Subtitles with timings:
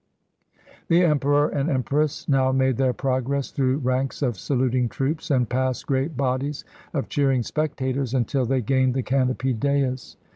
[0.87, 5.85] The Emperor and Empress now made their progress through ranks of saluting troops, and past
[5.85, 10.17] great bodies of cheering spectators, until they gained the canopied dais.